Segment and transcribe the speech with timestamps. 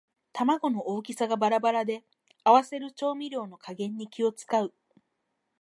[0.33, 2.03] 玉子の大きさがバラバラで
[2.43, 4.73] 合わせる調味料の加減に気をつかう